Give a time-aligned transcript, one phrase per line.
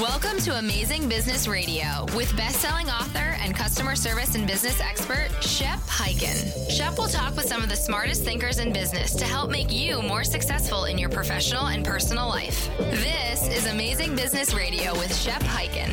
[0.00, 5.80] Welcome to Amazing Business Radio with best-selling author and customer service and business expert Shep
[5.80, 6.70] Hyken.
[6.70, 10.00] Shep will talk with some of the smartest thinkers in business to help make you
[10.02, 12.70] more successful in your professional and personal life.
[12.78, 15.90] This is Amazing Business Radio with Shep Hyken.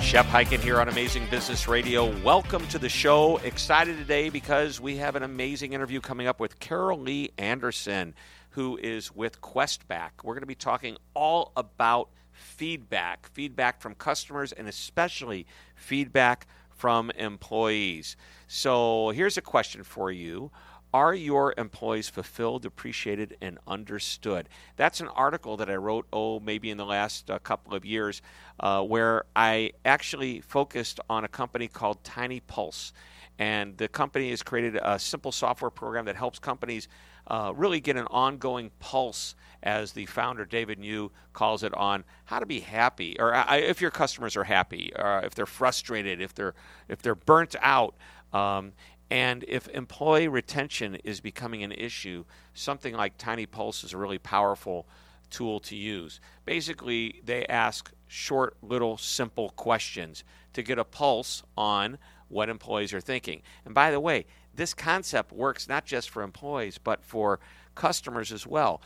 [0.00, 2.16] Shep Hyken here on Amazing Business Radio.
[2.22, 3.38] Welcome to the show.
[3.38, 8.14] Excited today because we have an amazing interview coming up with Carol Lee Anderson
[8.56, 10.12] who is with Questback.
[10.24, 17.10] We're going to be talking all about feedback, feedback from customers, and especially feedback from
[17.10, 18.16] employees.
[18.48, 20.50] So here's a question for you.
[20.94, 24.48] Are your employees fulfilled, appreciated, and understood?
[24.76, 28.22] That's an article that I wrote, oh, maybe in the last uh, couple of years,
[28.58, 32.94] uh, where I actually focused on a company called Tiny Pulse.
[33.38, 36.88] And the company has created a simple software program that helps companies
[37.26, 42.38] uh, really get an ongoing pulse, as the founder David Niu calls it, on how
[42.38, 46.34] to be happy, or uh, if your customers are happy, or if they're frustrated, if
[46.34, 46.54] they're
[46.88, 47.94] if they're burnt out.
[48.32, 48.72] Um,
[49.08, 52.24] and if employee retention is becoming an issue,
[52.54, 54.86] something like Tiny Pulse is a really powerful
[55.30, 56.20] tool to use.
[56.44, 60.24] Basically, they ask short, little, simple questions
[60.54, 63.42] to get a pulse on what employees are thinking.
[63.64, 67.40] And by the way, this concept works not just for employees, but for
[67.74, 68.82] customers as well.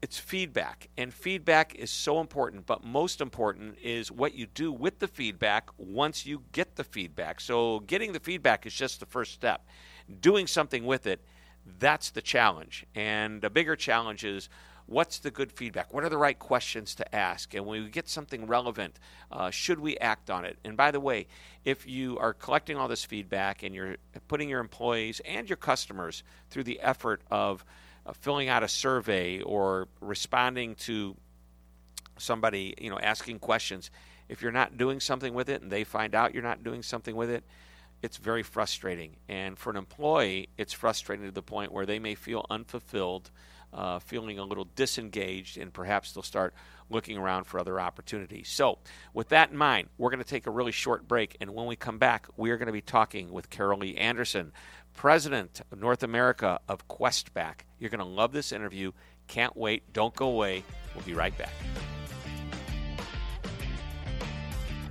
[0.00, 5.00] It's feedback, and feedback is so important, but most important is what you do with
[5.00, 7.40] the feedback once you get the feedback.
[7.40, 9.66] So, getting the feedback is just the first step.
[10.20, 11.24] Doing something with it,
[11.80, 12.86] that's the challenge.
[12.94, 14.48] And a bigger challenge is
[14.88, 15.92] what's the good feedback?
[15.92, 17.54] What are the right questions to ask?
[17.54, 18.98] And when we get something relevant,
[19.30, 20.58] uh, should we act on it?
[20.64, 21.26] And by the way,
[21.64, 23.96] if you are collecting all this feedback and you're
[24.28, 27.64] putting your employees and your customers through the effort of
[28.06, 31.14] uh, filling out a survey or responding to
[32.16, 33.90] somebody, you know, asking questions,
[34.30, 37.14] if you're not doing something with it and they find out you're not doing something
[37.14, 37.44] with it,
[38.02, 39.16] it's very frustrating.
[39.28, 43.30] And for an employee, it's frustrating to the point where they may feel unfulfilled
[43.72, 46.54] uh, feeling a little disengaged, and perhaps they'll start
[46.90, 48.48] looking around for other opportunities.
[48.48, 48.78] So,
[49.12, 51.76] with that in mind, we're going to take a really short break, and when we
[51.76, 54.52] come back, we are going to be talking with Carol Lee Anderson,
[54.94, 57.60] President of North America of Questback.
[57.78, 58.92] You're going to love this interview.
[59.26, 59.92] Can't wait.
[59.92, 60.64] Don't go away.
[60.94, 61.52] We'll be right back.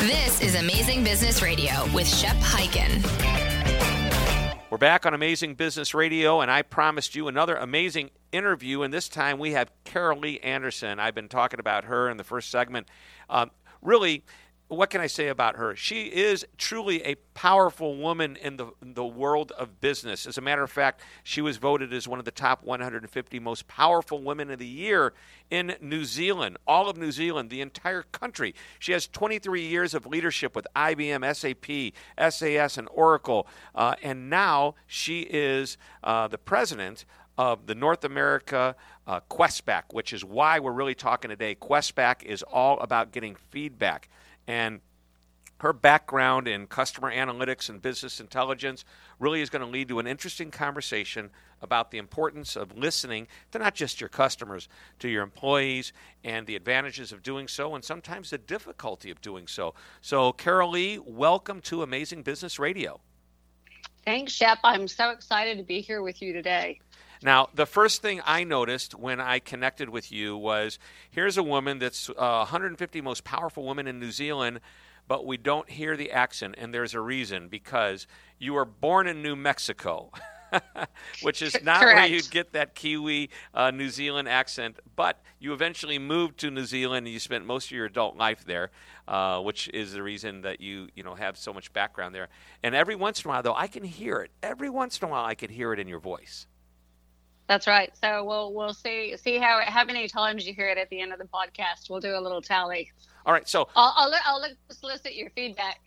[0.00, 3.04] This is Amazing Business Radio with Shep Hyken.
[4.70, 8.80] We're back on Amazing Business Radio, and I promised you another amazing interview.
[8.80, 10.98] And this time we have Carol Lee Anderson.
[10.98, 12.88] I've been talking about her in the first segment.
[13.28, 13.50] Um,
[13.82, 14.24] really,
[14.70, 15.74] what can I say about her?
[15.74, 20.26] She is truly a powerful woman in the, in the world of business.
[20.26, 23.66] As a matter of fact, she was voted as one of the top 150 most
[23.66, 25.12] powerful women of the year
[25.50, 28.54] in New Zealand, all of New Zealand, the entire country.
[28.78, 33.48] She has 23 years of leadership with IBM, SAP, SAS, and Oracle.
[33.74, 37.04] Uh, and now she is uh, the president
[37.40, 41.54] of the North America uh, Questback, which is why we're really talking today.
[41.54, 44.10] Questback is all about getting feedback.
[44.46, 44.82] And
[45.60, 48.84] her background in customer analytics and business intelligence
[49.18, 51.30] really is going to lead to an interesting conversation
[51.62, 54.68] about the importance of listening to not just your customers,
[54.98, 59.46] to your employees, and the advantages of doing so, and sometimes the difficulty of doing
[59.46, 59.72] so.
[60.02, 63.00] So, Carol Lee, welcome to Amazing Business Radio.
[64.04, 64.58] Thanks, Shep.
[64.62, 66.80] I'm so excited to be here with you today.
[67.22, 70.78] Now, the first thing I noticed when I connected with you was
[71.10, 74.60] here's a woman that's uh, 150 most powerful women in New Zealand,
[75.06, 78.06] but we don't hear the accent, and there's a reason because
[78.38, 80.10] you were born in New Mexico.
[81.22, 81.96] which is not Correct.
[81.96, 84.80] where you'd get that Kiwi uh, New Zealand accent.
[84.96, 88.44] But you eventually moved to New Zealand and you spent most of your adult life
[88.44, 88.72] there,
[89.06, 92.28] uh, which is the reason that you you know have so much background there.
[92.64, 94.32] And every once in a while, though, I can hear it.
[94.42, 96.46] Every once in a while, I can hear it in your voice.
[97.50, 97.90] That's right.
[98.00, 101.12] So we'll we'll see see how how many times you hear it at the end
[101.12, 101.90] of the podcast.
[101.90, 102.92] We'll do a little tally.
[103.26, 103.48] All right.
[103.48, 105.80] So I'll I'll, I'll solicit your feedback.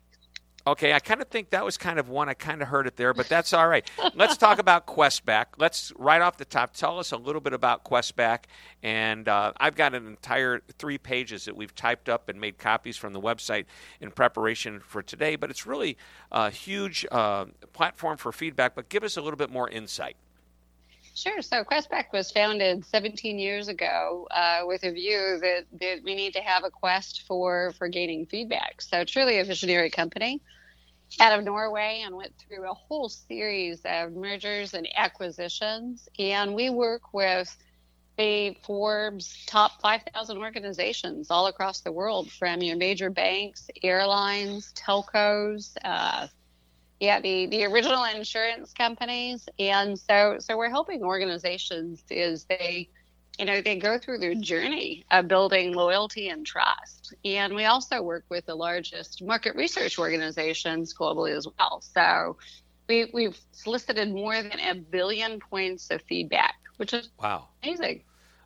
[0.67, 2.27] Okay, I kind of think that was kind of one.
[2.27, 3.89] I kind of heard it there, but that's all right.
[4.13, 5.45] Let's talk about Questback.
[5.57, 8.45] Let's right off the top tell us a little bit about Questback.
[8.81, 12.97] And uh, I've got an entire three pages that we've typed up and made copies
[12.97, 13.65] from the website
[14.01, 15.37] in preparation for today.
[15.37, 15.97] But it's really
[16.31, 18.75] a huge uh, platform for feedback.
[18.75, 20.15] But give us a little bit more insight.
[21.15, 21.41] Sure.
[21.43, 26.33] So Questback was founded 17 years ago uh, with a view that, that we need
[26.33, 28.81] to have a quest for for gaining feedback.
[28.81, 30.41] So truly a visionary company
[31.19, 36.09] out of Norway and went through a whole series of mergers and acquisitions.
[36.17, 37.55] And we work with
[38.17, 45.75] the Forbes top 5,000 organizations all across the world, from your major banks, airlines, telcos,
[45.83, 46.27] uh,
[47.03, 49.49] yeah, the, the original insurance companies.
[49.59, 52.87] And so, so we're helping organizations is they,
[53.37, 57.13] you know, they go through their journey of building loyalty and trust.
[57.25, 61.81] And we also work with the largest market research organizations globally as well.
[61.81, 62.37] So
[62.87, 68.03] we, we've solicited more than a billion points of feedback, which is wow amazing.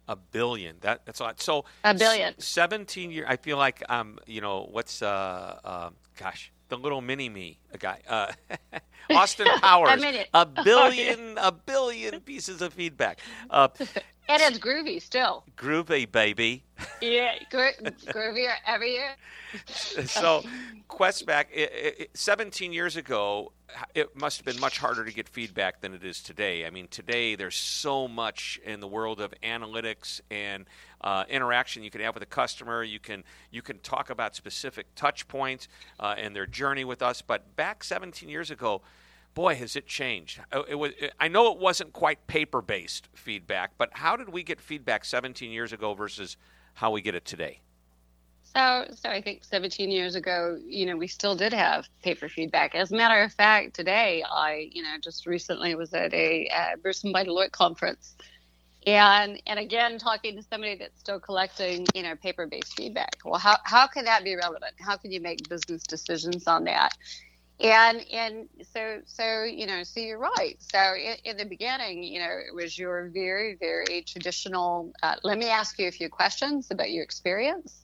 [0.08, 0.78] A billion.
[0.80, 1.42] That that's a lot.
[1.42, 2.34] So a billion.
[2.38, 3.28] S- Seventeen years.
[3.30, 7.78] I feel like um, you know, what's uh, uh, gosh, the little mini me, a
[7.78, 8.32] guy, uh,
[9.12, 10.04] Austin Powers,
[10.34, 13.20] a billion, a billion pieces of feedback.
[13.50, 15.44] Uh, and it's groovy still.
[15.56, 16.64] Groovy, baby.
[17.02, 17.72] Yeah, gro-
[18.08, 19.16] groovier every year.
[20.06, 20.44] so,
[20.90, 23.54] Questback, it, it, 17 years ago,
[23.96, 26.66] it must have been much harder to get feedback than it is today.
[26.66, 30.66] I mean, today there's so much in the world of analytics and
[31.02, 32.84] uh, interaction you can have with a customer.
[32.84, 35.68] You can you can talk about specific touch points
[36.00, 37.22] uh, and their journey with us.
[37.22, 38.82] But back 17 years ago,
[39.38, 40.40] boy, has it changed.
[40.52, 44.42] Uh, it was, I know it wasn't quite paper based feedback, but how did we
[44.42, 46.38] get feedback 17 years ago versus
[46.74, 47.62] how we get it today?
[48.56, 52.74] So, so I think 17 years ago, you know, we still did have paper feedback.
[52.74, 56.90] As a matter of fact, today I, you know, just recently was at a uh,
[57.04, 58.16] and by Deloitte conference,
[58.86, 63.18] and and again talking to somebody that's still collecting, you know, paper-based feedback.
[63.26, 64.74] Well, how how can that be relevant?
[64.80, 66.92] How can you make business decisions on that?
[67.62, 70.58] And and so so you know, so you're right.
[70.60, 74.92] So in, in the beginning, you know, it was your very very traditional.
[75.04, 77.84] Uh, let me ask you a few questions about your experience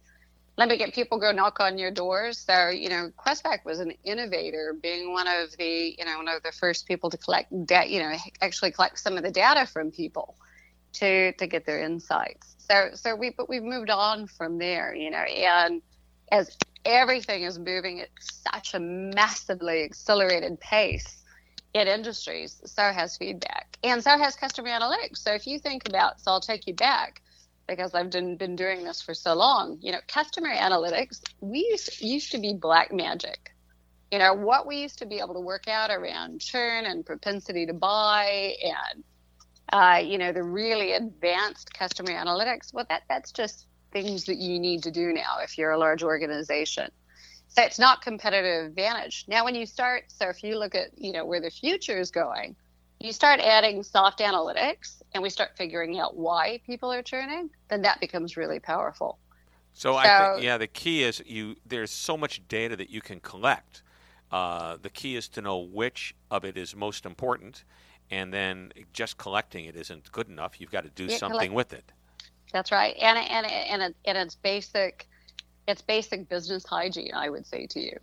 [0.58, 2.38] let me get people go knock on your doors.
[2.40, 6.44] So, you know, Questback was an innovator, being one of the, you know, one of
[6.44, 9.92] the first people to collect, da- you know, actually collect some of the data from
[9.92, 10.38] people
[10.94, 12.56] to to get their insights.
[12.70, 15.82] So, so we, but we've moved on from there, you know, and
[16.32, 16.56] as
[16.86, 21.24] everything is moving at such a massively accelerated pace
[21.74, 25.18] in industries, so has feedback, and so has customer analytics.
[25.18, 27.22] So, if you think about, so I'll take you back
[27.68, 29.78] because I've been, been doing this for so long.
[29.82, 33.52] You know, customer analytics, we used, used to be black magic.
[34.12, 37.66] You know, what we used to be able to work out around churn and propensity
[37.66, 39.04] to buy and,
[39.72, 44.60] uh, you know, the really advanced customer analytics, well, that, that's just things that you
[44.60, 46.90] need to do now if you're a large organization.
[47.48, 49.26] So it's not competitive advantage.
[49.28, 52.10] Now, when you start, so if you look at, you know, where the future is
[52.10, 52.56] going,
[53.00, 57.82] you start adding soft analytics and we start figuring out why people are churning, then
[57.84, 59.20] that becomes really powerful.
[59.74, 61.56] So, so I think yeah, the key is you.
[61.66, 63.84] There's so much data that you can collect.
[64.32, 67.64] Uh, the key is to know which of it is most important,
[68.14, 70.62] and then just collecting it isn't good enough.
[70.62, 71.92] You've got to do something collect- with it.
[72.52, 75.08] That's right, and and and it, and it's basic.
[75.68, 77.98] It's basic business hygiene, I would say to you.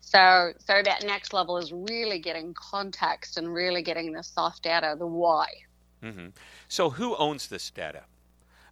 [0.00, 4.96] So, so that next level is really getting context and really getting the soft data,
[4.98, 5.46] the why.
[6.02, 6.28] Mm-hmm.
[6.68, 8.02] So, who owns this data?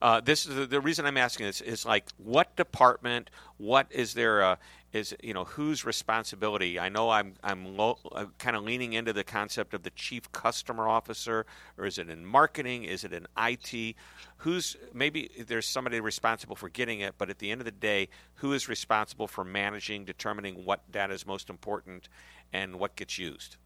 [0.01, 4.15] Uh, this is the, the, reason I'm asking this is like what department, what is
[4.15, 4.59] there a,
[4.93, 6.79] is you know whose responsibility?
[6.79, 10.31] I know I'm I'm lo- uh, kind of leaning into the concept of the chief
[10.33, 12.85] customer officer, or is it in marketing?
[12.85, 13.97] Is it in IT?
[14.39, 18.09] Who's maybe there's somebody responsible for getting it, but at the end of the day,
[18.37, 22.09] who is responsible for managing, determining what data is most important,
[22.53, 23.57] and what gets used?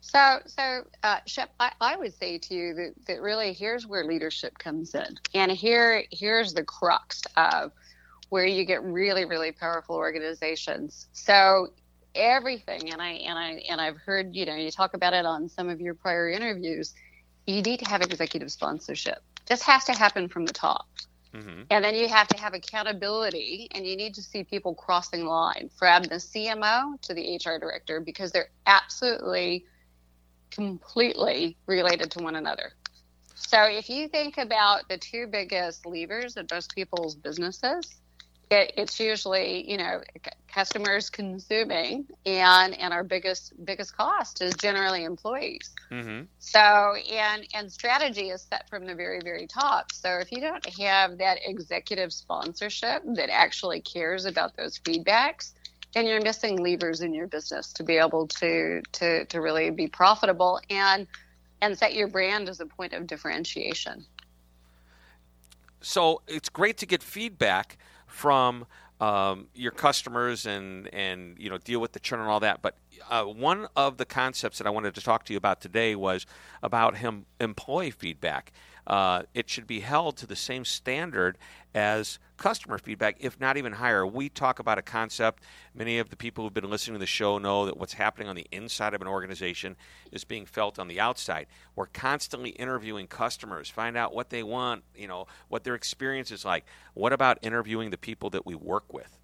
[0.00, 4.04] So, so uh, Shep, I, I, would say to you that, that really here's where
[4.04, 7.72] leadership comes in, and here here's the crux of
[8.28, 11.08] where you get really, really powerful organizations.
[11.12, 11.68] So
[12.14, 15.48] everything, and I and I and I've heard you know you talk about it on
[15.48, 16.94] some of your prior interviews.
[17.46, 19.22] You need to have executive sponsorship.
[19.46, 20.86] This has to happen from the top.
[21.34, 21.62] Mm-hmm.
[21.70, 25.30] And then you have to have accountability, and you need to see people crossing the
[25.30, 29.66] line from the CMO to the HR director because they're absolutely,
[30.50, 32.72] completely related to one another.
[33.34, 38.00] So if you think about the two biggest levers of most people's businesses,
[38.50, 40.00] it, it's usually you know
[40.52, 45.70] customers consuming and and our biggest biggest cost is generally employees.
[45.90, 46.24] Mm-hmm.
[46.38, 49.92] so and and strategy is set from the very very top.
[49.92, 55.52] So if you don't have that executive sponsorship that actually cares about those feedbacks
[55.94, 59.86] then you're missing levers in your business to be able to to to really be
[59.86, 61.06] profitable and
[61.60, 64.04] and set your brand as a point of differentiation.
[65.80, 67.78] So it's great to get feedback
[68.08, 68.66] from
[69.00, 72.62] um, your customers and and you know deal with the churn and all that.
[72.62, 72.76] But
[73.08, 76.26] uh, one of the concepts that I wanted to talk to you about today was
[76.62, 78.52] about him employee feedback.
[78.86, 81.36] Uh, it should be held to the same standard
[81.74, 84.06] as customer feedback, if not even higher.
[84.06, 85.42] We talk about a concept.
[85.74, 88.36] Many of the people who've been listening to the show know that what's happening on
[88.36, 89.76] the inside of an organization
[90.10, 91.48] is being felt on the outside.
[91.76, 96.46] We're constantly interviewing customers, find out what they want, you know, what their experience is
[96.46, 96.64] like.
[96.94, 99.18] What about interviewing the people that we work with?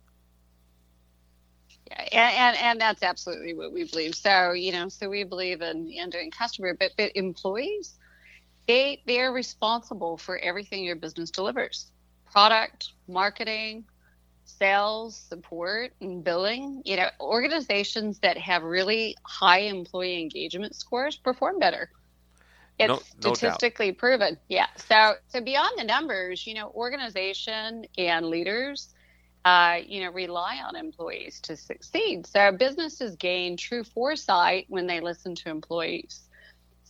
[1.86, 4.14] Yeah, and, and, and that's absolutely what we believe.
[4.14, 7.98] So, you know, so we believe in, in doing customer, but, but employees,
[8.66, 11.90] they they are responsible for everything your business delivers.
[12.32, 13.84] Product marketing
[14.46, 16.82] sales support and billing.
[16.84, 21.90] You know organizations that have really high employee engagement scores perform better.
[22.78, 23.98] It's no, no statistically doubt.
[23.98, 24.38] proven.
[24.48, 24.66] Yeah.
[24.76, 28.93] So so beyond the numbers you know organization and leaders
[29.44, 35.00] uh, you know rely on employees to succeed so businesses gain true foresight when they
[35.00, 36.24] listen to employees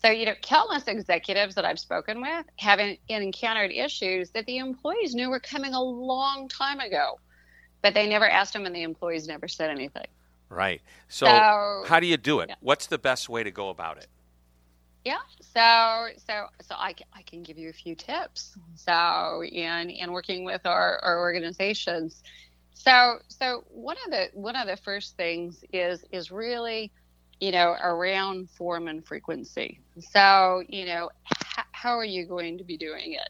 [0.05, 5.15] so, you know, countless executives that I've spoken with have encountered issues that the employees
[5.15, 7.19] knew were coming a long time ago,
[7.81, 10.07] but they never asked them and the employees never said anything.
[10.51, 10.83] Right.
[11.09, 12.51] So, so how do you do it?
[12.51, 12.57] Yeah.
[12.61, 14.09] What's the best way to go about it?
[15.05, 15.19] Yeah.
[15.43, 18.53] So, so, so I, I can give you a few tips.
[18.59, 18.75] Mm-hmm.
[18.77, 22.23] So, in in working with our, our organizations,
[22.75, 26.93] so so one of the one of the first things is is really
[27.41, 29.81] you know, around form and frequency.
[29.99, 31.11] So, you know,
[31.59, 33.29] h- how are you going to be doing it?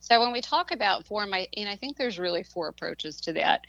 [0.00, 3.34] So when we talk about form, I, and I think there's really four approaches to
[3.34, 3.62] that.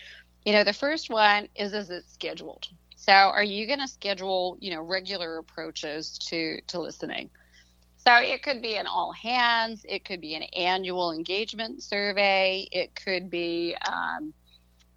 [0.45, 2.65] You know, the first one is is it scheduled?
[2.95, 7.31] So are you going to schedule, you know, regular approaches to to listening?
[8.07, 12.95] So it could be an all hands, it could be an annual engagement survey, it
[12.95, 14.33] could be um,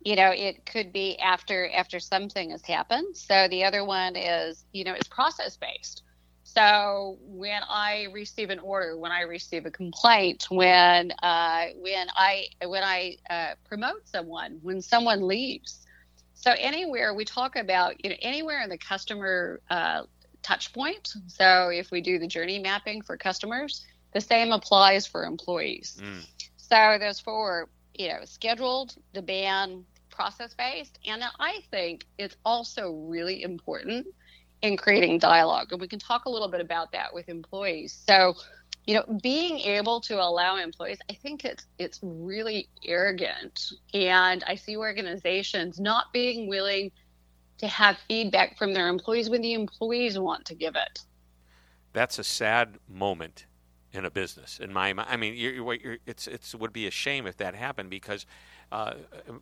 [0.05, 3.17] you know it could be after after something has happened.
[3.17, 6.03] So the other one is you know it's process based
[6.45, 12.45] so when i receive an order when i receive a complaint when uh, when i
[12.67, 15.81] when i uh, promote someone when someone leaves.
[16.35, 20.03] So anywhere we talk about you know anywhere in the customer uh,
[20.45, 25.25] touch point so if we do the journey mapping for customers the same applies for
[25.25, 26.25] employees mm.
[26.57, 29.85] so those four you know scheduled demand
[30.15, 30.99] process based.
[31.07, 34.07] And I think it's also really important
[34.63, 35.73] in creating dialogue.
[35.73, 38.01] And we can talk a little bit about that with employees.
[38.09, 38.35] So,
[38.87, 43.73] you know, being able to allow employees, I think it's it's really arrogant.
[43.93, 46.93] And I see organizations not being willing
[47.59, 51.01] to have feedback from their employees when the employees want to give it.
[51.93, 53.47] That's a sad moment
[53.93, 54.59] in a business.
[54.59, 57.91] In my, I mean, you're, you're, it's it's would be a shame if that happened
[57.91, 58.27] because
[58.73, 58.95] uh,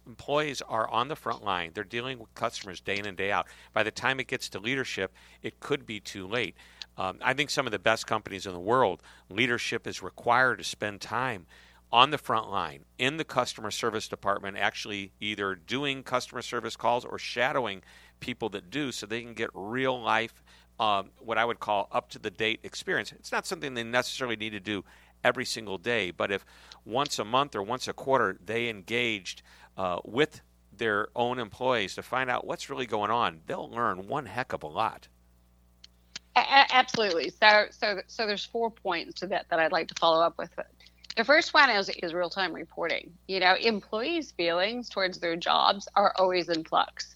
[0.06, 1.70] employees are on the front line.
[1.72, 3.46] They're dealing with customers day in and day out.
[3.72, 6.54] By the time it gets to leadership, it could be too late.
[6.98, 10.64] Um, I think some of the best companies in the world, leadership is required to
[10.64, 11.46] spend time
[11.92, 17.04] on the front line in the customer service department, actually either doing customer service calls
[17.04, 17.82] or shadowing
[18.20, 20.42] people that do so they can get real life,
[20.80, 23.12] um, what I would call up to the date experience.
[23.12, 24.84] It's not something they necessarily need to do
[25.22, 26.10] every single day.
[26.10, 26.44] But if
[26.84, 29.42] once a month or once a quarter they engaged
[29.76, 30.40] uh, with
[30.74, 34.62] their own employees to find out what's really going on, they'll learn one heck of
[34.62, 35.08] a lot.
[36.34, 37.30] Absolutely.
[37.30, 40.50] So, so, so there's four points to that that I'd like to follow up with.
[41.16, 43.18] The first one is is real time reporting.
[43.28, 47.14] You know, employees' feelings towards their jobs are always in flux.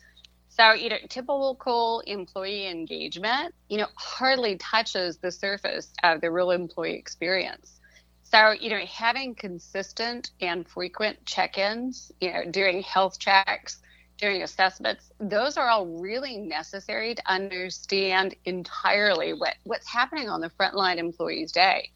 [0.49, 6.50] So, you know, typical employee engagement, you know, hardly touches the surface of the real
[6.50, 7.81] employee experience.
[8.23, 13.81] So, you know, having consistent and frequent check ins, you know, doing health checks,
[14.19, 20.50] doing assessments, those are all really necessary to understand entirely what, what's happening on the
[20.50, 21.91] frontline employee's day.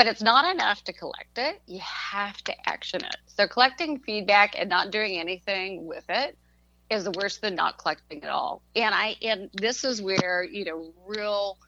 [0.00, 3.16] But it's not enough to collect it, you have to action it.
[3.26, 6.38] So, collecting feedback and not doing anything with it
[6.88, 8.62] is worse than not collecting at all.
[8.74, 11.58] And I and this is where, you know, real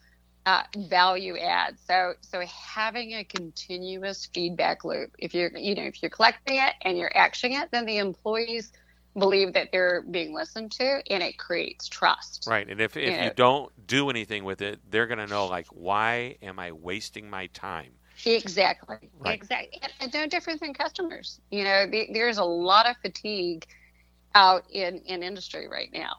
[0.46, 1.76] uh, value add.
[1.86, 5.14] So so having a continuous feedback loop.
[5.18, 8.72] If you're you know if you're collecting it and you're actioning it, then the employees
[9.18, 12.46] believe that they're being listened to and it creates trust.
[12.48, 12.66] Right.
[12.66, 15.66] And if, if you, you don't do anything with it, they're going to know, like,
[15.66, 17.92] why am I wasting my time?
[18.24, 18.96] Exactly.
[19.18, 19.34] Right.
[19.34, 19.80] Exactly.
[20.00, 21.40] And no different than customers.
[21.50, 23.66] You know, the, there's a lot of fatigue
[24.34, 26.16] out in, in industry right now.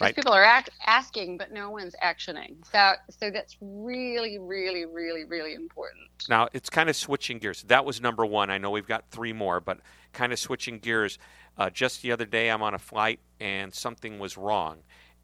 [0.00, 0.14] Right.
[0.14, 2.54] People are act, asking, but no one's actioning.
[2.70, 6.06] So, so that's really, really, really, really important.
[6.28, 7.64] Now, it's kind of switching gears.
[7.64, 8.48] That was number one.
[8.48, 9.80] I know we've got three more, but
[10.12, 11.18] kind of switching gears.
[11.56, 14.78] Uh, just the other day, I'm on a flight and something was wrong.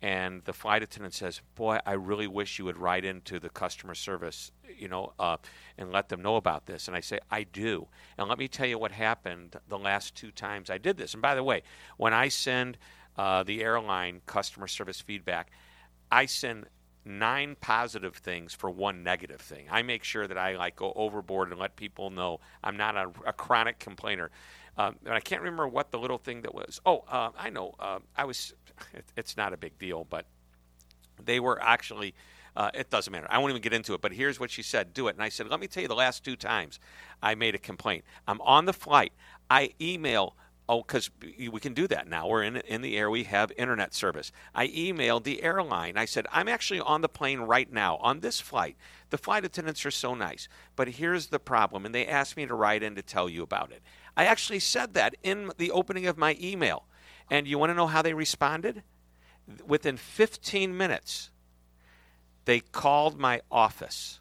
[0.04, 3.94] And the flight attendant says, "Boy, I really wish you would write into the customer
[3.94, 5.38] service, you know, uh,
[5.78, 8.66] and let them know about this." And I say, "I do." And let me tell
[8.66, 11.14] you what happened the last two times I did this.
[11.14, 11.62] And by the way,
[11.96, 12.76] when I send
[13.16, 15.50] uh, the airline customer service feedback,
[16.12, 16.66] I send
[17.06, 19.68] nine positive things for one negative thing.
[19.70, 23.10] I make sure that I like go overboard and let people know I'm not a,
[23.24, 24.30] a chronic complainer.
[24.76, 26.80] Um, and I can't remember what the little thing that was.
[26.84, 27.74] Oh, uh, I know.
[27.78, 28.54] Uh, I was.
[28.92, 30.26] It, it's not a big deal, but
[31.22, 32.14] they were actually.
[32.56, 33.26] Uh, it doesn't matter.
[33.28, 34.00] I won't even get into it.
[34.00, 35.14] But here's what she said: Do it.
[35.14, 36.78] And I said, Let me tell you, the last two times
[37.22, 38.04] I made a complaint.
[38.28, 39.12] I'm on the flight.
[39.50, 40.36] I email
[40.66, 42.26] Oh, because we can do that now.
[42.26, 43.10] We're in in the air.
[43.10, 44.32] We have internet service.
[44.54, 45.98] I emailed the airline.
[45.98, 48.76] I said, "I'm actually on the plane right now on this flight.
[49.10, 52.54] The flight attendants are so nice, but here's the problem." And they asked me to
[52.54, 53.82] write in to tell you about it.
[54.16, 56.86] I actually said that in the opening of my email.
[57.30, 58.82] And you want to know how they responded?
[59.66, 61.30] Within 15 minutes,
[62.44, 64.20] they called my office.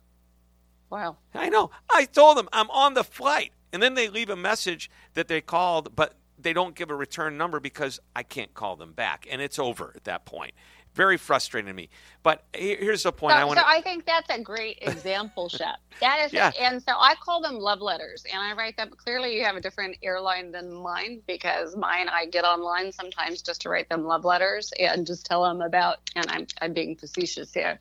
[0.90, 1.18] Wow.
[1.34, 1.72] I know.
[1.90, 3.52] I told them I'm on the flight.
[3.72, 7.38] And then they leave a message that they called, but they don't give a return
[7.38, 10.54] number because I can't call them back, and it's over at that point.
[10.94, 11.90] Very frustrating to me.
[12.22, 13.34] But here's the point.
[13.34, 13.58] So I want.
[13.58, 15.78] So I think that's a great example, Shep.
[16.02, 16.52] That is, yeah.
[16.60, 18.92] and so I call them love letters, and I write them.
[18.96, 23.62] Clearly, you have a different airline than mine because mine I get online sometimes just
[23.62, 25.98] to write them love letters and just tell them about.
[26.16, 27.80] And I'm I'm being facetious here.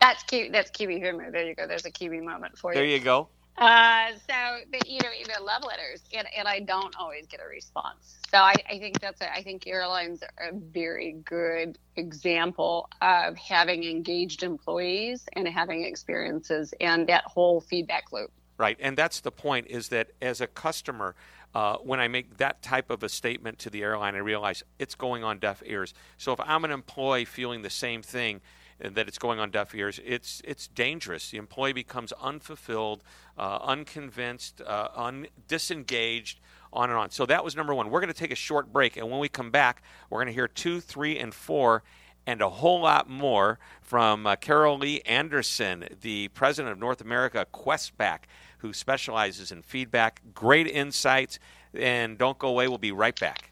[0.00, 1.30] That's Kiwi, that's Kiwi humor.
[1.30, 1.66] There you go.
[1.66, 2.78] There's a Kiwi moment for you.
[2.78, 3.28] There you go.
[3.58, 7.48] Uh, so the, you know even love letters and, and I don't always get a
[7.48, 8.18] response.
[8.30, 13.36] So I, I think that's a, I think airlines are a very good example of
[13.36, 18.30] having engaged employees and having experiences and that whole feedback loop.
[18.58, 21.16] Right, and that's the point is that as a customer,
[21.54, 24.94] uh, when I make that type of a statement to the airline, I realize it's
[24.94, 25.94] going on deaf ears.
[26.16, 28.40] So if I'm an employee feeling the same thing,
[28.80, 31.30] that it's going on deaf ears, it's it's dangerous.
[31.30, 33.02] The employee becomes unfulfilled,
[33.36, 36.40] uh, unconvinced, uh, un- disengaged,
[36.72, 37.10] on and on.
[37.10, 37.90] So that was number one.
[37.90, 40.32] We're going to take a short break, and when we come back, we're going to
[40.32, 41.82] hear two, three, and four.
[42.26, 47.46] And a whole lot more from uh, Carol Lee Anderson, the president of North America
[47.54, 48.24] Questback,
[48.58, 50.20] who specializes in feedback.
[50.34, 51.38] Great insights.
[51.72, 52.68] And don't go away.
[52.68, 53.50] We'll be right back.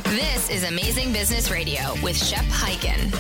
[0.05, 3.13] This is Amazing Business Radio with Shep Hyken.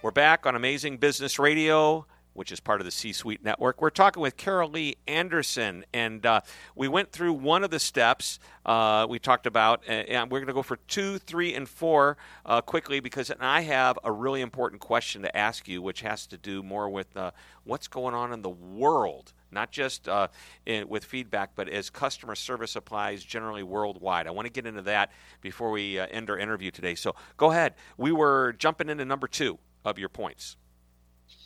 [0.00, 3.82] We're back on Amazing Business Radio which is part of the C Suite Network.
[3.82, 6.40] We're talking with Carol Lee Anderson, and uh,
[6.74, 10.54] we went through one of the steps uh, we talked about, and we're going to
[10.54, 15.20] go for two, three, and four uh, quickly because I have a really important question
[15.22, 17.32] to ask you, which has to do more with uh,
[17.64, 20.28] what's going on in the world not just uh,
[20.66, 24.26] in, with feedback, but as customer service applies generally worldwide.
[24.26, 26.94] I want to get into that before we uh, end our interview today.
[26.94, 27.74] So go ahead.
[27.96, 30.56] We were jumping into number two of your points.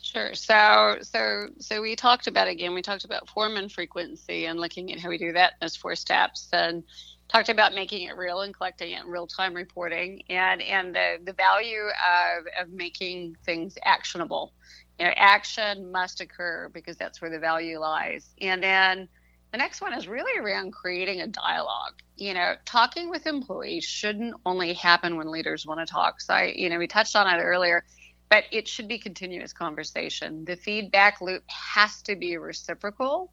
[0.01, 0.33] Sure.
[0.33, 2.73] So, so, so we talked about again.
[2.73, 5.53] We talked about form and frequency, and looking at how we do that.
[5.59, 6.83] Those four steps, and
[7.27, 11.17] talked about making it real and collecting it in real time reporting, and and the
[11.25, 14.53] the value of of making things actionable.
[14.99, 18.33] You know, action must occur because that's where the value lies.
[18.41, 19.07] And then
[19.51, 21.93] the next one is really around creating a dialogue.
[22.15, 26.21] You know, talking with employees shouldn't only happen when leaders want to talk.
[26.21, 27.83] So, I, you know, we touched on it earlier
[28.29, 30.43] but it should be continuous conversation.
[30.45, 33.31] The feedback loop has to be reciprocal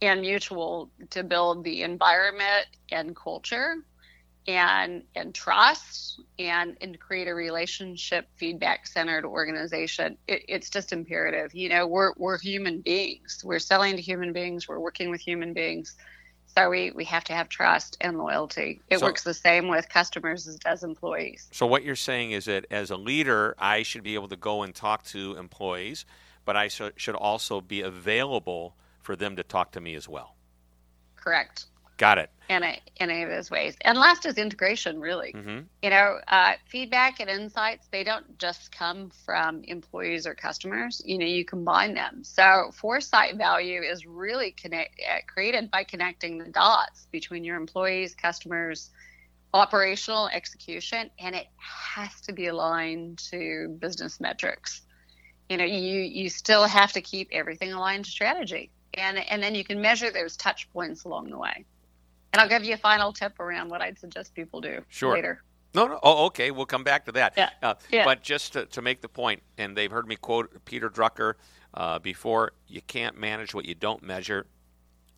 [0.00, 3.76] and mutual to build the environment and culture
[4.48, 11.54] and and trust and and create a relationship feedback centered organization it, it's just imperative
[11.54, 15.52] you know we're we're human beings we're selling to human beings we're working with human
[15.52, 15.94] beings
[16.56, 18.80] so we, we have to have trust and loyalty.
[18.88, 21.46] It so, works the same with customers as it does employees.
[21.52, 24.62] So what you're saying is that as a leader, I should be able to go
[24.62, 26.06] and talk to employees,
[26.46, 30.36] but I should also be available for them to talk to me as well.
[31.16, 31.66] Correct.
[31.98, 32.30] Got it.
[32.48, 33.76] In, a, in any of those ways.
[33.82, 35.32] And last is integration, really.
[35.32, 35.64] Mm-hmm.
[35.82, 41.02] You know, uh, feedback and insights, they don't just come from employees or customers.
[41.04, 42.22] You know, you combine them.
[42.22, 48.14] So foresight value is really connect, uh, created by connecting the dots between your employees,
[48.14, 48.90] customers,
[49.52, 54.82] operational execution, and it has to be aligned to business metrics.
[55.50, 58.70] You know, you, you still have to keep everything aligned to strategy.
[58.94, 61.64] And, and then you can measure those touch points along the way.
[62.38, 65.12] And I'll give you a final tip around what I'd suggest people do sure.
[65.12, 65.42] later.
[65.74, 65.98] No, no.
[66.04, 66.52] Oh, okay.
[66.52, 67.34] We'll come back to that.
[67.36, 67.50] Yeah.
[67.60, 68.04] Uh, yeah.
[68.04, 71.34] But just to, to, make the point, and they've heard me quote Peter Drucker
[71.74, 74.46] uh, before you can't manage what you don't measure.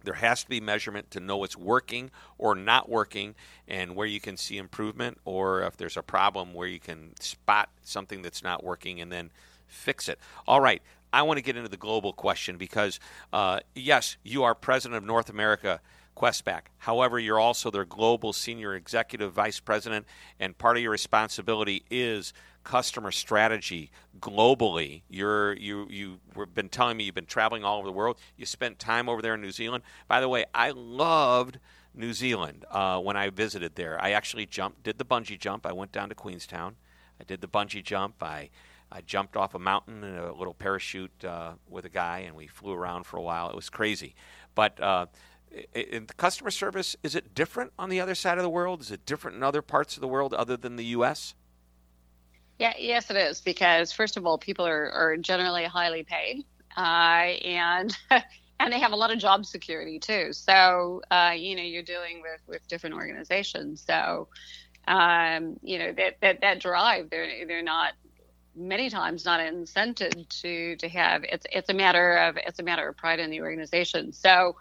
[0.03, 3.35] There has to be measurement to know what's working or not working
[3.69, 7.69] and where you can see improvement, or if there's a problem where you can spot
[7.83, 9.31] something that's not working and then
[9.67, 10.19] fix it.
[10.49, 10.81] All right.
[11.13, 12.99] I want to get into the global question because,
[13.33, 15.81] uh, yes, you are president of North America.
[16.17, 16.63] Questback.
[16.79, 20.07] However, you're also their global senior executive vice president,
[20.39, 25.03] and part of your responsibility is customer strategy globally.
[25.09, 28.19] You're you you've been telling me you've been traveling all over the world.
[28.37, 29.83] You spent time over there in New Zealand.
[30.09, 31.59] By the way, I loved
[31.95, 34.01] New Zealand uh, when I visited there.
[34.01, 35.67] I actually jumped, did the bungee jump.
[35.67, 36.77] I went down to Queenstown.
[37.21, 38.23] I did the bungee jump.
[38.23, 38.51] I
[38.93, 42.49] I jumped off a mountain in a little parachute uh, with a guy, and we
[42.49, 43.49] flew around for a while.
[43.49, 44.15] It was crazy,
[44.55, 45.07] but uh,
[45.75, 48.81] in the customer service, is it different on the other side of the world?
[48.81, 51.35] Is it different in other parts of the world other than the U.S.?
[52.59, 56.45] Yeah, yes, it is because first of all, people are, are generally highly paid,
[56.77, 57.97] uh, and
[58.61, 60.33] and they have a lot of job security too.
[60.33, 63.83] So uh, you know, you're dealing with with different organizations.
[63.87, 64.29] So
[64.87, 67.95] um, you know that that that drive, they're they're not
[68.55, 71.25] many times not incented to to have.
[71.25, 74.13] It's it's a matter of it's a matter of pride in the organization.
[74.13, 74.57] So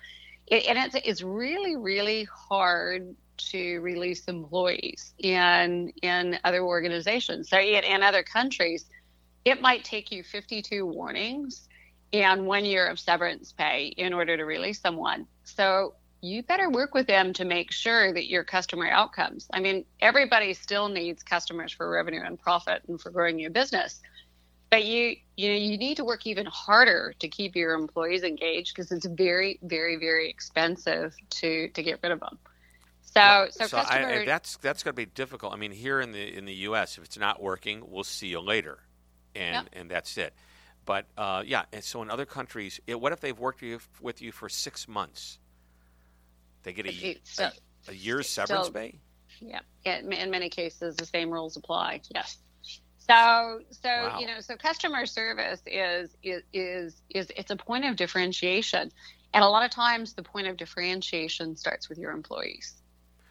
[0.50, 7.50] it, and it's, it's really, really hard to release employees in in other organizations.
[7.50, 8.86] So in, in other countries,
[9.46, 11.68] it might take you 52 warnings
[12.12, 15.28] and one year of severance pay in order to release someone.
[15.44, 19.48] So you better work with them to make sure that your customer outcomes.
[19.54, 24.02] I mean, everybody still needs customers for revenue and profit and for growing your business
[24.70, 28.76] but you you know you need to work even harder to keep your employees engaged
[28.76, 32.38] because it's very very very expensive to to get rid of them
[33.14, 34.08] so so, so customer...
[34.08, 35.54] I, that's that's going to be difficult.
[35.54, 38.40] I mean here in the in the us if it's not working we'll see you
[38.40, 38.80] later.
[39.36, 40.34] And and that's it.
[40.86, 43.80] But uh, yeah and so in other countries it, what if they've worked with you,
[44.02, 45.40] with you for six months?
[46.64, 47.52] They get a, a,
[47.88, 49.00] a year's severance pay?
[49.42, 52.38] Yeah in many cases the same rules apply yes
[53.10, 54.20] so, so wow.
[54.20, 58.92] you know, so customer service is, is is is it's a point of differentiation,
[59.34, 62.76] and a lot of times the point of differentiation starts with your employees.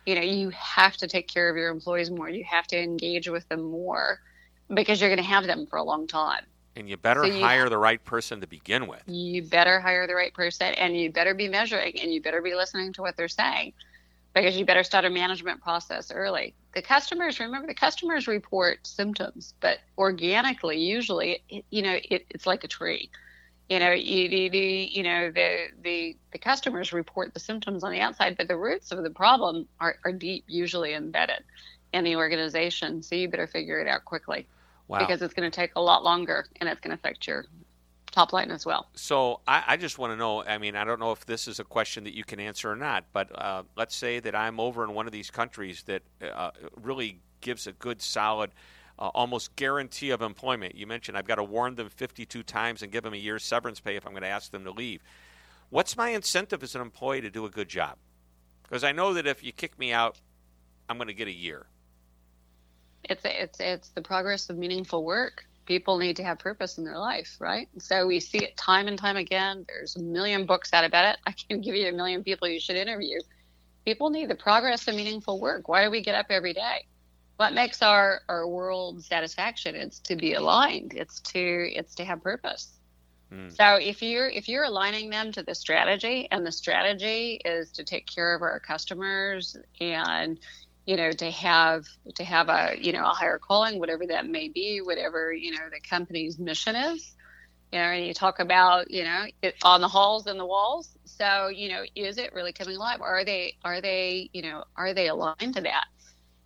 [0.07, 2.29] You know, you have to take care of your employees more.
[2.29, 4.21] You have to engage with them more
[4.73, 6.45] because you're going to have them for a long time.
[6.77, 9.03] And you better so you, hire the right person to begin with.
[9.07, 12.55] You better hire the right person, and you better be measuring, and you better be
[12.55, 13.73] listening to what they're saying
[14.35, 16.55] because you better start a management process early.
[16.75, 22.47] The customers, remember, the customers report symptoms, but organically, usually, it, you know, it, it's
[22.47, 23.11] like a tree.
[23.69, 28.01] You know, you, you, you know, the, the the customers report the symptoms on the
[28.01, 31.45] outside, but the roots of the problem are, are deep, usually embedded
[31.93, 33.03] in the organization.
[33.03, 34.47] So you better figure it out quickly.
[34.87, 35.01] Wow.
[35.01, 37.45] Because it's going to take a lot longer, and it's going to affect your
[38.11, 38.88] top line as well.
[38.94, 40.44] So I, I just want to know.
[40.44, 42.77] I mean, I don't know if this is a question that you can answer or
[42.77, 46.51] not, but uh, let's say that I'm over in one of these countries that uh,
[46.83, 48.51] really gives a good, solid
[48.99, 50.75] uh, almost guarantee of employment.
[50.75, 53.81] You mentioned I've got to warn them 52 times and give them a year's severance
[53.81, 55.03] pay if I'm going to ask them to leave.
[55.71, 57.97] What's my incentive as an employee to do a good job?
[58.62, 60.18] Because I know that if you kick me out,
[60.88, 61.66] I'm going to get a year.
[63.05, 65.44] It's it's it's the progress of meaningful work.
[65.69, 67.69] People need to have purpose in their life, right?
[67.77, 69.67] So we see it time and time again.
[69.69, 71.19] There's a million books out about it.
[71.27, 73.19] I can give you a million people you should interview.
[73.85, 75.69] People need the progress of meaningful work.
[75.69, 76.87] Why do we get up every day?
[77.37, 79.75] What makes our, our world satisfaction?
[79.75, 80.95] It's to be aligned.
[80.95, 82.73] It's to it's to have purpose.
[83.31, 83.55] Mm.
[83.55, 87.85] So if you're if you're aligning them to the strategy, and the strategy is to
[87.85, 90.41] take care of our customers and
[90.88, 94.48] you know to have to have a you know a higher calling whatever that may
[94.48, 97.14] be whatever you know the company's mission is.
[97.70, 100.88] You know and you talk about you know it, on the halls and the walls.
[101.05, 103.03] So you know is it really coming alive?
[103.03, 105.85] Are they are they you know are they aligned to that?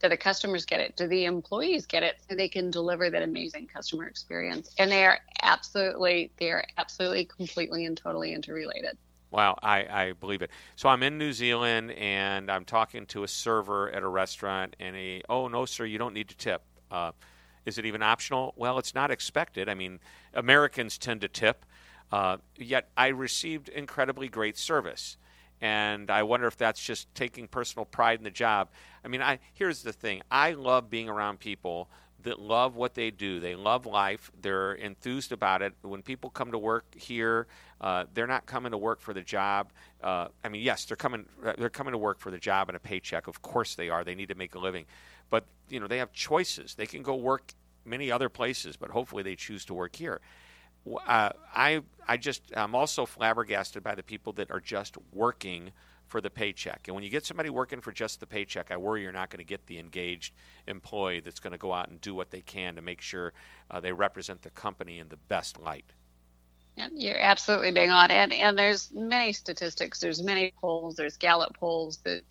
[0.03, 0.97] Do the customers get it?
[0.97, 2.17] Do the employees get it?
[2.29, 4.75] So they can deliver that amazing customer experience.
[4.77, 8.99] And they are absolutely they are absolutely completely and totally interrelated
[9.33, 10.51] Wow, I, I believe it.
[10.77, 14.95] So I'm in New Zealand and I'm talking to a server at a restaurant, and
[14.95, 16.63] he, oh no, sir, you don't need to tip.
[16.91, 17.13] Uh,
[17.65, 18.53] is it even optional?
[18.57, 19.71] Well, it's not expected.
[19.71, 20.01] I mean,
[20.35, 21.65] Americans tend to tip,
[22.13, 25.17] uh, yet I received incredibly great service,
[25.63, 28.69] and I wonder if that's just taking personal pride in the job.
[29.03, 31.89] I mean, I here's the thing: I love being around people
[32.23, 33.41] that love what they do.
[33.41, 34.31] They love life.
[34.41, 35.75] They're enthused about it.
[35.83, 37.47] When people come to work here,
[37.81, 39.73] uh, they're not coming to work for the job.
[40.03, 41.27] Uh, I mean, yes, they're coming.
[41.59, 43.27] They're coming to work for the job and a paycheck.
[43.27, 44.05] Of course, they are.
[44.05, 44.87] They need to make a living,
[45.31, 46.75] but you know, they have choices.
[46.75, 47.55] They can go work
[47.85, 50.21] many other places, but hopefully, they choose to work here.
[51.07, 55.73] Uh, I I just I'm also flabbergasted by the people that are just working
[56.13, 56.89] for the paycheck.
[56.89, 59.39] And when you get somebody working for just the paycheck, I worry you're not going
[59.39, 60.35] to get the engaged
[60.69, 63.33] employee that's going to go out and do what they can to make sure
[63.71, 65.87] uh, they represent the company in the best light.
[66.77, 70.01] Yeah, you're absolutely bang on, and and there's many statistics.
[70.01, 70.97] There's many polls.
[70.97, 72.23] There's Gallup polls that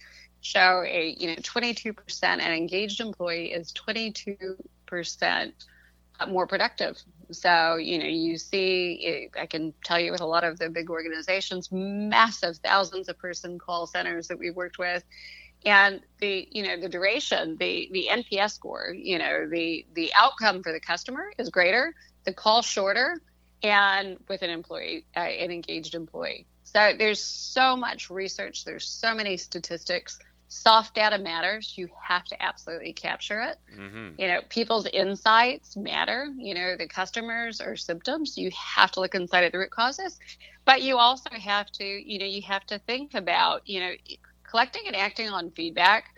[0.41, 5.51] show a you know 22% an engaged employee is 22%
[6.27, 7.01] more productive.
[7.33, 10.89] So, you know, you see, I can tell you with a lot of the big
[10.89, 15.03] organizations, massive thousands of person call centers that we've worked with.
[15.65, 20.63] And the, you know, the duration, the, the NPS score, you know, the, the outcome
[20.63, 21.93] for the customer is greater,
[22.25, 23.21] the call shorter,
[23.63, 26.47] and with an employee, uh, an engaged employee.
[26.63, 30.17] So there's so much research, there's so many statistics
[30.51, 31.75] soft data matters.
[31.77, 33.57] You have to absolutely capture it.
[33.73, 34.19] Mm-hmm.
[34.19, 36.27] You know, people's insights matter.
[36.37, 38.37] You know, the customers or symptoms.
[38.37, 40.19] You have to look inside at the root causes,
[40.65, 43.91] but you also have to, you know, you have to think about, you know,
[44.43, 46.13] collecting and acting on feedback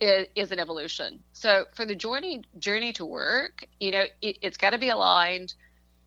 [0.00, 1.20] is, is an evolution.
[1.32, 5.54] So for the journey journey to work, you know, it, it's got to be aligned.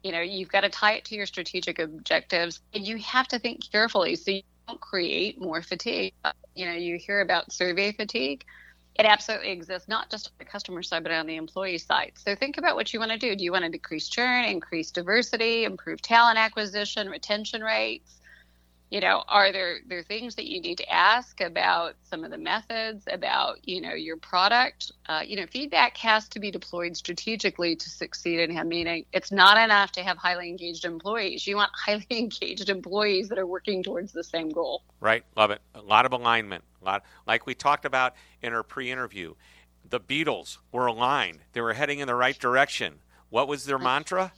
[0.04, 3.40] You know, you've got to tie it to your strategic objectives, and you have to
[3.40, 4.16] think carefully.
[4.16, 6.14] So you don't create more fatigue.
[6.56, 8.44] You know, you hear about survey fatigue.
[8.96, 12.14] It absolutely exists, not just on the customer side, but on the employee side.
[12.16, 13.36] So think about what you want to do.
[13.36, 18.21] Do you want to decrease churn, increase diversity, improve talent acquisition, retention rates?
[18.92, 22.38] You know are there there things that you need to ask about some of the
[22.38, 24.92] methods about you know your product?
[25.08, 29.32] Uh, you know feedback has to be deployed strategically to succeed and have meaning it's
[29.32, 31.48] not enough to have highly engaged employees.
[31.48, 34.84] You want highly engaged employees that are working towards the same goal.
[35.00, 35.24] Right.
[35.36, 35.62] Love it.
[35.74, 36.64] A lot of alignment.
[36.82, 39.34] A lot like we talked about in our pre-interview
[39.92, 41.40] the beatles were aligned.
[41.54, 43.00] They were heading in the right direction.
[43.30, 44.32] What was their mantra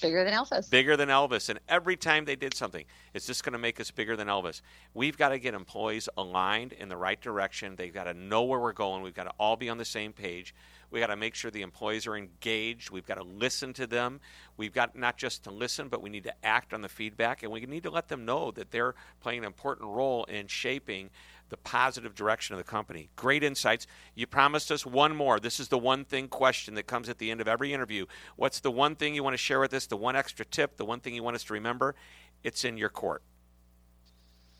[0.00, 0.70] bigger than Elvis.
[0.70, 1.48] Bigger than Elvis.
[1.48, 4.62] And every time they did something, it's just going to make us bigger than Elvis.
[4.94, 7.76] We've got to get employees aligned in the right direction.
[7.76, 9.02] They've got to know where we're going.
[9.02, 10.54] We've got to all be on the same page.
[10.90, 12.90] We've got to make sure the employees are engaged.
[12.90, 14.20] We've got to listen to them.
[14.58, 17.42] We've got not just to listen, but we need to act on the feedback.
[17.42, 21.08] And we need to let them know that they're playing an important role in shaping
[21.48, 23.10] the positive direction of the company.
[23.16, 23.86] Great insights.
[24.14, 25.38] You promised us one more.
[25.38, 28.06] This is the one thing question that comes at the end of every interview.
[28.36, 29.86] What's the one thing you want to share with us?
[29.86, 31.94] The one extra tip, the one thing you want us to remember?
[32.42, 33.22] It's in your court.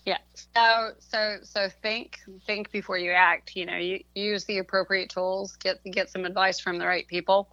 [0.05, 0.19] Yeah.
[0.35, 3.55] So so so think think before you act.
[3.55, 5.57] You know, you use the appropriate tools.
[5.57, 7.49] Get get some advice from the right people.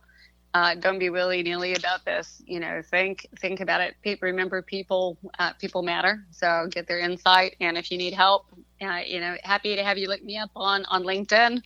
[0.54, 2.42] Uh, don't be willy nilly about this.
[2.46, 4.20] You know, think think about it.
[4.22, 6.26] Remember, people uh, people matter.
[6.32, 8.48] So get their insight, and if you need help,
[8.82, 11.62] uh, you know, happy to have you look me up on on LinkedIn.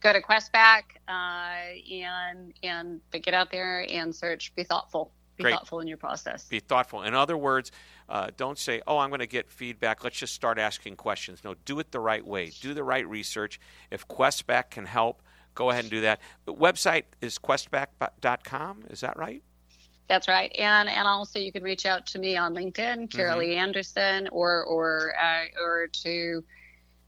[0.00, 4.54] Go to Questback uh, and and get out there and search.
[4.56, 5.12] Be thoughtful.
[5.36, 5.54] Be Great.
[5.54, 6.44] thoughtful in your process.
[6.44, 7.02] Be thoughtful.
[7.02, 7.72] In other words,
[8.08, 10.04] uh, don't say, "Oh, I'm going to get feedback.
[10.04, 12.50] Let's just start asking questions." No, do it the right way.
[12.60, 13.60] Do the right research.
[13.90, 15.22] If Questback can help,
[15.54, 16.20] go ahead and do that.
[16.44, 18.84] The website is questback.com.
[18.90, 19.42] Is that right?
[20.08, 23.58] That's right, and and also you can reach out to me on LinkedIn, Carol mm-hmm.
[23.58, 26.44] Anderson, or or uh, or to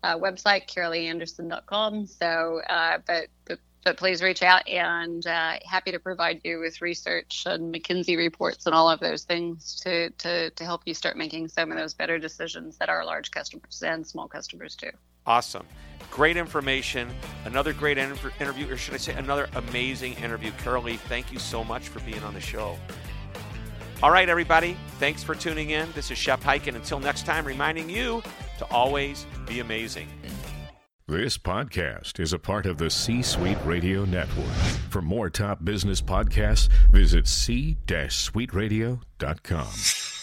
[0.02, 2.06] uh, website caroleeanderson.com.
[2.06, 6.82] So, uh, but, but but please reach out and uh, happy to provide you with
[6.82, 11.16] research and McKinsey reports and all of those things to, to, to help you start
[11.16, 14.90] making some of those better decisions that our large customers and small customers do.
[15.24, 15.64] Awesome.
[16.10, 17.08] Great information.
[17.44, 20.50] Another great interview, or should I say, another amazing interview.
[20.58, 22.78] Carol Lee, thank you so much for being on the show.
[24.02, 24.76] All right, everybody.
[24.98, 25.90] Thanks for tuning in.
[25.92, 26.74] This is Shep Hyken.
[26.74, 28.22] Until next time, reminding you
[28.58, 30.08] to always be amazing.
[31.08, 34.50] This podcast is a part of the C Suite Radio Network.
[34.90, 40.15] For more top business podcasts, visit c-suiteradio.com.